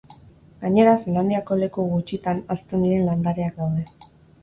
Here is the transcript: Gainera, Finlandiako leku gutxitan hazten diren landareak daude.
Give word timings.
Gainera, 0.63 0.95
Finlandiako 1.03 1.59
leku 1.61 1.87
gutxitan 1.93 2.43
hazten 2.57 2.89
diren 2.91 3.09
landareak 3.13 3.65
daude. 3.65 3.91